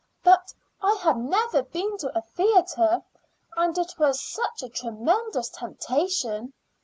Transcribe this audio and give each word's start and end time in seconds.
But 0.23 0.51
I 0.81 0.95
had 1.03 1.15
never 1.17 1.61
been 1.61 1.95
to 1.99 2.17
a 2.17 2.23
theater, 2.23 3.03
and 3.55 3.77
it 3.77 3.99
was 3.99 4.19
such 4.19 4.63
a 4.63 4.69
tremendous 4.69 5.49
temptation. 5.49 6.53